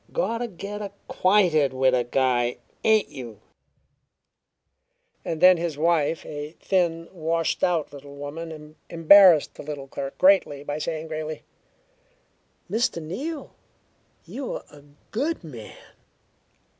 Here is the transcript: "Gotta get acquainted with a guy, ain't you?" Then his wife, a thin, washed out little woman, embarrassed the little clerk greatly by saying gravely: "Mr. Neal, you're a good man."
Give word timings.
"Gotta 0.11 0.47
get 0.47 0.81
acquainted 0.81 1.73
with 1.73 1.93
a 1.93 2.03
guy, 2.03 2.57
ain't 2.83 3.09
you?" 3.09 3.39
Then 5.23 5.57
his 5.57 5.77
wife, 5.77 6.25
a 6.25 6.53
thin, 6.59 7.07
washed 7.11 7.63
out 7.63 7.93
little 7.93 8.15
woman, 8.15 8.77
embarrassed 8.89 9.53
the 9.53 9.61
little 9.61 9.87
clerk 9.87 10.17
greatly 10.17 10.63
by 10.63 10.79
saying 10.79 11.07
gravely: 11.07 11.43
"Mr. 12.67 12.99
Neal, 12.99 13.53
you're 14.25 14.63
a 14.71 14.81
good 15.11 15.43
man." 15.43 15.77